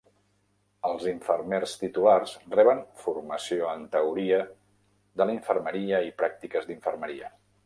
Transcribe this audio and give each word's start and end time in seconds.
Els 0.87 1.03
infermers 1.09 1.75
titulats 1.81 2.33
reben 2.55 2.81
formació 3.03 3.69
en 3.75 3.85
teoria 3.97 4.41
de 5.23 5.29
la 5.33 5.37
infermeria 5.39 6.03
i 6.11 6.15
pràctiques 6.25 6.69
d'infermeria. 6.73 7.33